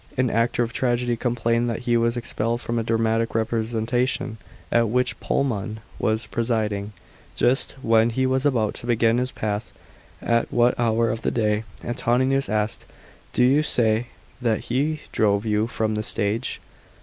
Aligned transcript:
An 0.17 0.31
actor 0.31 0.63
of 0.63 0.73
tragedy 0.73 1.15
complained 1.15 1.69
that 1.69 1.81
he 1.81 1.95
was 1.95 2.17
expelled 2.17 2.59
from 2.59 2.79
a 2.79 2.83
dramatic 2.83 3.35
representation, 3.35 4.39
at 4.71 4.89
which 4.89 5.19
Polemon 5.19 5.79
was 5.99 6.25
presiding, 6.25 6.91
just 7.35 7.73
when 7.83 8.09
he 8.09 8.25
was 8.25 8.43
about 8.43 8.73
to 8.73 8.87
begin 8.87 9.19
his 9.19 9.29
pait. 9.31 9.61
"At 10.19 10.51
what 10.51 10.73
hour 10.79 11.11
of 11.11 11.21
the 11.21 11.29
day," 11.29 11.65
Antoninus 11.85 12.47
asktd, 12.47 12.79
"do 13.31 13.43
you 13.43 13.61
say 13.61 14.07
that 14.41 14.61
he 14.73 15.01
drove 15.11 15.45
you 15.45 15.67
from 15.67 15.93
the 15.93 16.01
stage 16.01 16.59